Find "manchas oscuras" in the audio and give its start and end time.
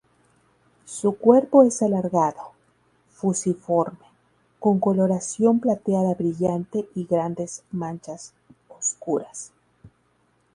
7.69-9.51